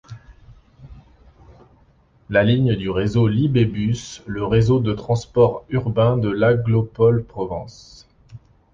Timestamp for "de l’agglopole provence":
6.17-8.07